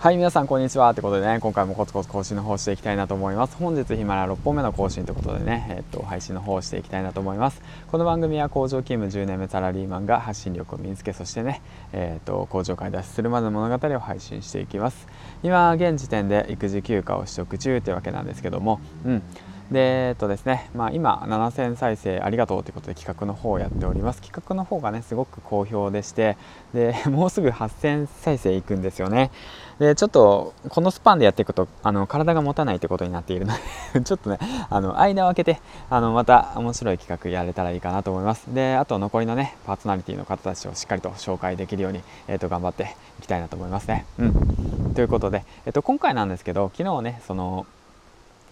[0.00, 0.88] はい、皆さんこんにちは。
[0.88, 3.56] ってことでね、今回もコツコツ更新の方していきたいなと思います。
[3.58, 7.60] 本日ヒマラ6本目の更新ということでね、えっと、配信の方をしていきたいなと思います。
[7.90, 11.60] この番組は工場勤務10年目サラリーマンが発信力を身につけ、そしてね、
[11.92, 15.06] えっと、工場から脱出するまでの物語を配信していきます。
[15.42, 19.22] 今、現時点で育児休暇を取得中というわけなんですけども、うん。
[19.70, 24.20] でえっとですね、まあ、今7000再生ありがとうということで企画の方をやっております。
[24.20, 26.36] 企画の方がねすごく好評でして
[26.74, 29.30] で もうすぐ8000再生いくんですよね。
[29.78, 33.54] でちょっとこのスパンでやっていくとあの体が持たないってことになっているの
[33.94, 34.38] で ちょっとね
[34.68, 38.52] あの間を空けてあのまた面白い企画やれたらいいかなと思います。
[38.52, 44.04] であと残りのねパーソナリティの方たちをしっかりと紹介できるように、えー、と頑張っていきたいなと思いますね。
[44.18, 44.94] うん。
[44.94, 47.66] ということで、えっと、今回なんですけど昨日ねその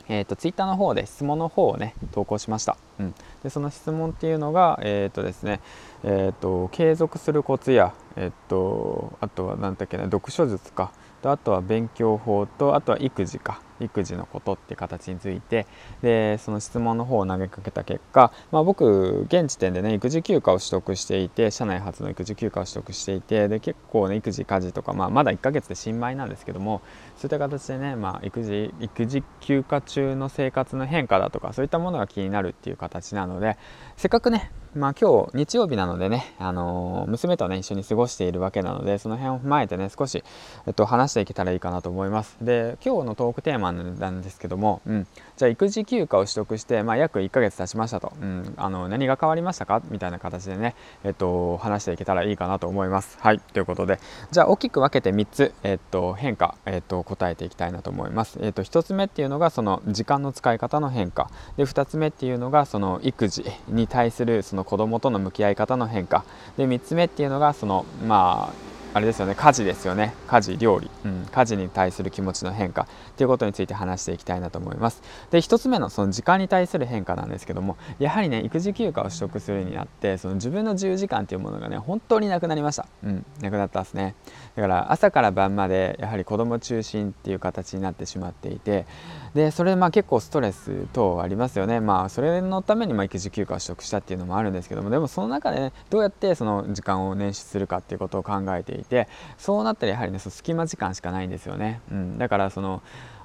[0.08, 5.60] えーと、ツイッターの方で質問の方をね投稿しました、うん、でその質問っていうのがえっ、ー、とですね
[6.04, 10.92] えーと、継続するコツや、えーと、とあとは何だっけな読書術か。
[11.22, 13.60] とあとは勉強法とあとは育児か。
[13.80, 15.66] 育児のことって形について。
[16.02, 26.82] でその質問の方を投げかけた結果、まあ、僕現時点でね育児休暇を取得していて社内初の育児休暇を取得していてで結構ね育児家事とか、まあ、まだ1ヶ月で新米なんですけども
[27.16, 33.56] そういった形でね、まあ、育児育児休暇中の生活の変化だとかそういったものが気になるっていう形なので
[33.96, 40.22] せっかくねまあ今日日曜日なのでね、あのー、娘とね一緒に過ごしているわけなのでその辺を踏まえてね少し、
[40.66, 42.36] えっと、話していけたらいいかなと思います。
[42.42, 49.82] で今日のトークテーマなんですけども、うん、じゃあ育児休暇を取得して、まあ、約1ヶ月経ちましたと、うん、あの何が変わりましたか？
[49.90, 50.74] みたいな形でね、
[51.04, 53.18] えっと、話していけたらいいかなと思います。
[53.20, 53.40] はい。
[53.40, 53.98] ということで
[54.30, 61.30] じゃあ大きく分けて3つ、えっと、変化、えっと、答えていきたいなと思います、えっと、1つ目っていうのがその時間の使い方の変化。
[61.56, 66.24] で2つ目っていうのがその育児に対するその子供との向き合い方の変化。
[66.56, 69.34] で3つ目っていうのがそのまああれですよね。
[69.34, 70.14] 家事ですよね。
[70.26, 72.86] 家事料理、うん、家事に対する気持ちの変化。
[73.16, 75.02] ということについて話していきたいなと思います。
[75.30, 82.86] で1つ目のその時間に対する変化なんですけどもやはりね育児休暇を取得するにあってその自分の自由時間というものがね本当になくなりました。
[83.04, 83.26] うん。
[83.40, 84.14] なくなったんですね。
[84.56, 88.86] だから朝から晩までやはり子供中心っていう形になってしまっていて
[89.34, 91.80] でそれまあ結構ストレス等ありますよね。
[91.80, 102.82] まあそれのためにま育児休暇を取得したっていうのもあるんですけどもでもその中で、ね、どうやってその時間を捻出するかっていうことを考えていてそうなったらやはりねその隙間時間しかないんですよね、うん、だからその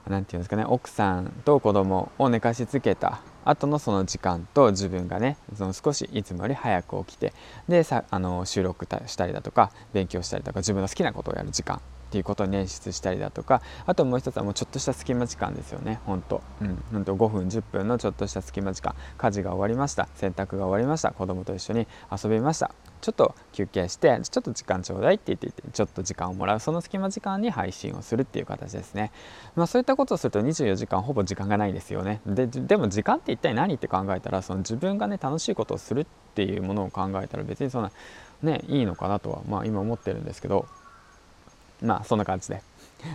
[0.08, 7.34] 何て言うんですかね奥さんと子供を寝かしつけた後のその時間と自分がねその少しいつもより早く起きて
[7.68, 11.82] でさあの収録したりだとか勉強したりとか自分の好きなことをやる時間。
[12.14, 16.00] っていうことを捻出したりだとかあともう一つはもうちょっとした隙間時間ですよね。
[16.06, 18.94] ほんと、うん、ほんと5分10分のちょっとした隙間時間。
[19.18, 20.08] 家事が終わりました。
[20.14, 21.12] 洗濯が終わりました。
[21.12, 22.70] 子供と一緒に遊びました。
[23.02, 26.60] ちょっと休憩してちょっと時間ちょうだいって言ってちょっと時間をもらう。
[26.60, 29.12] その隙間時間に配信をするっていう形ですね、
[29.56, 32.22] まあ、そういったことをすると24時間ほぼ時間がないですよね。
[32.28, 37.92] ででも時間って一体何って考えたらその自分がね楽しいことをするっていうものを考えたら別にそんな
[38.44, 40.68] ねいいのかなとはまあ今思ってるんですけど。
[41.84, 42.62] まあそんな感じで。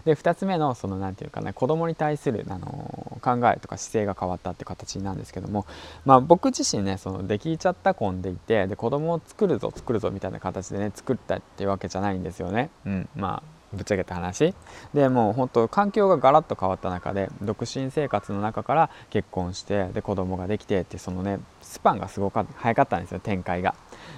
[0.05, 5.67] で2つ目のその何て言うかな子供に対する、あの考えとか姿勢が変わったって形なんですけども、
[6.05, 12.71] まあ、僕自身ねそのできちゃった婚でいてで子供を作るぞ作るぞみたいな形でね作ったっていうわけじゃないんですよね。
[12.85, 14.55] うん、まあぶっちゃけた話。
[14.95, 23.75] でもう本当環境がガラッと変わった中で独身生活の中から結婚してで子供ができてってそのねスパンがすごく早かったんですよ展開が。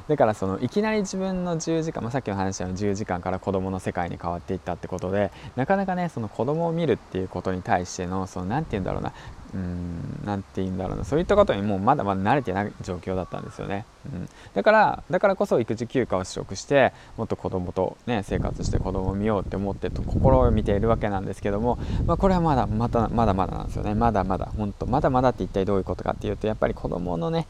[0.08, 9.12] だからそのいきなり自分の10時間、まあ、さっきの話の10時間から子供の世界に変わっていったってことでなかなかねその子供を見るっていうことに対してのその何て言うんだろうな
[9.54, 11.04] うん何て言うんだろうな。
[11.04, 23.94] そういったことにもうまだまだ慣れてない状況だったんですよね、うん、だからだからこそ育児休暇を取得してもっと子供とね生活して子供を見ようって思ってと心を見ているわけなんですけども、まあ、これはまだまだまだまだなんですよね。
[23.94, 27.46] まだまだ本当まだまだって一体どういうことかっていうとやっぱり子供のね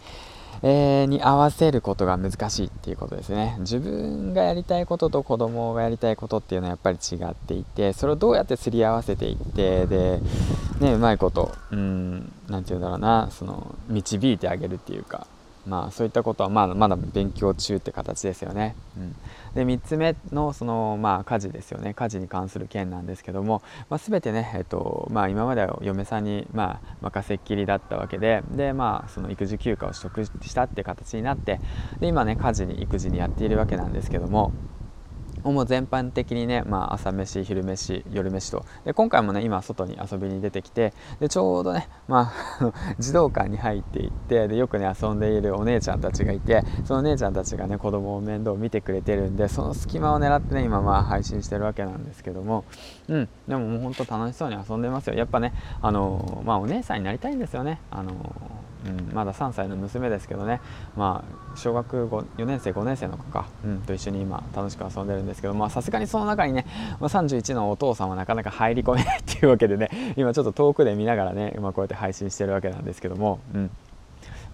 [0.63, 3.57] えー、に合わせることが難しいっていうことですね。
[3.61, 10.21] 自分がやりたいことと子供がやりたいことっていうのはやっぱり違っていてそれをどうやってすり合わせていってで、
[10.81, 12.31] ね、うまいこと何
[12.65, 15.27] て言うんだろうなその導いてあげるっていうか
[15.67, 18.75] まあそういったことはまだまだ勉強中って形ですよね。
[18.97, 19.15] うん、
[19.55, 21.93] で3つ目のそのまあ家事ですよね。
[21.93, 31.61] 家事に関する件なんですけども、まあ、全てね、えっとまあ、今までは嫁さんにまあ任せっきりだったわけででまあその育児休暇を取得したって形になって
[32.01, 34.53] で今ね家事に育児にやっているわけなんですけども
[35.45, 38.65] もう全般的にね、まあ、朝飯昼飯夜飯と。
[38.85, 52.65] で今回もね今外に遊びに出てきてでちょうどね、まあ、児童館に入っていってでよくね遊んでいるお姉ちゃんたちがいてその姉ちゃんたちがね子供を面倒を見てくれてるんでその隙間を狙ってね今まあ配信してるわけなんですけども。
[53.09, 55.15] うんでももうほんと楽しそうに遊んでますよ。
[55.15, 55.53] やっぱね
[55.83, 57.81] あのまあお姉さんになりたいんですよね。
[57.91, 60.61] あのうん、まだ3歳の娘ですけどね、
[60.97, 66.67] まあ、小学4年生5年生の子か、うん、と一緒に今楽しく遊んでるんですけどさすがにその中にね、
[67.01, 73.71] まあ、31のお父さんはなかなか入り込めないっていうわけでね今ちょっと遠くで見ながらね、まあ、こうやって配信してるわけなんですけども、うん、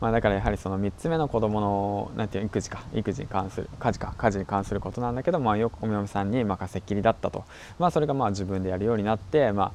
[0.01, 7.45] まあ、だからやはりその3つ目の子供のなんていう育児か育児に関する家事か家事に関することなんだけど、まあ、よくお嫁さんに任せっきりだったと、
[7.79, 9.73] まあ、それがまあ自分でやるようになって、ま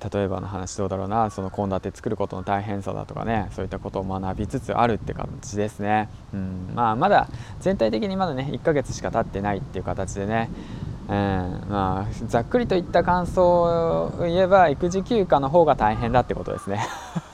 [0.00, 7.28] あ、例えばの話どうだろうなその献立作ることの大変さだとかねそういったことを学びつつあるって感じですね、うんまあ、まだ
[7.60, 10.50] 全体的にまだね1ヶ月しか経ってないっていう形でね
[11.08, 16.86] えーまあ、ざっくりといった感想を言えば育児休暇の方が大変だってことですね。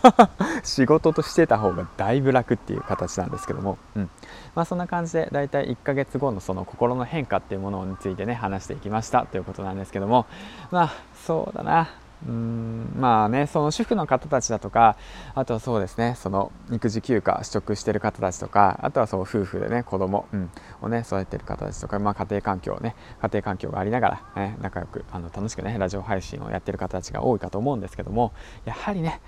[0.64, 4.10] 仕事としてた方がだいぶ楽っていう形なんですけども、うん。
[4.54, 10.26] まあ、そんな感じでだいたい1ヶ月後のその心の変化っていうものについてね話していきましたということなんですけども。
[10.70, 11.88] まあそうだな。
[12.26, 14.96] うんまあねその主婦の方たちだとか
[15.34, 20.50] あとはそうですねその育児休暇取得してる方たちとかあとはそう夫婦でね子供、うん、
[20.82, 28.32] をね育ててる方たちとか、まあ、家庭環境ね家庭環境がありながら、ね、仲良くあの楽しくねラジオ配信をやってる方たちが多いかと思うんですけども
[28.66, 29.20] やはりね、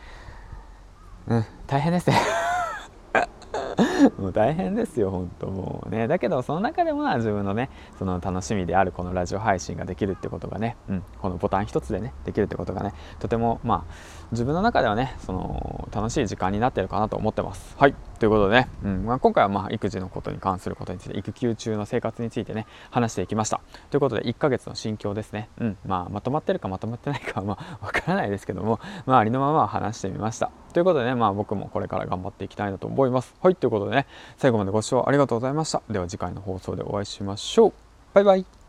[1.26, 2.16] うん、大変ですね。
[4.18, 6.08] もう大変ですよ本当もうね。
[6.08, 13.94] だけどその中でも自分のねその楽しみであるこのラジオ配信ができるってことがね、うん、このボタン一つでねできるってことがねとてもまあ
[14.32, 17.76] 自分の中ではねその楽しい時間になってるかなと思ってます。
[17.78, 17.94] はい。
[18.18, 23.60] ということでね、うんまあ、今回はまあ育児のことに関することについて育休中の生活についてね話していきました。
[23.90, 30.50] ということで1ヶ月の心境ですね、うんまあ、まとまってるかまとまってないかはまあ分からないですけども、まあ、ありのまま話してみました。
[30.72, 33.34] ということでね、まあ、僕もこれから頑張っていきたいなと思います。
[33.42, 33.56] はい。
[33.56, 34.06] ということでね
[34.38, 35.82] 最後までご視聴ありがとうございました。
[35.88, 37.72] では次回の放送でお会いしましょう。
[38.14, 38.61] バイバイ。